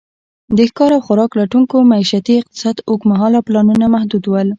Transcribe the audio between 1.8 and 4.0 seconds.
معیشتي اقتصاد اوږد مهاله پلانونه